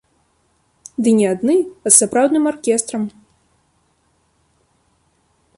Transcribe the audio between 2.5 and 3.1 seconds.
аркестрам!